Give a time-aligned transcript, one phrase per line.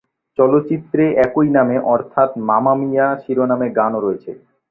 [0.37, 4.31] চলচ্চিত্রে একই নামে অর্থাৎ মামা মিয়া শিরোনামে গানও রয়েছে।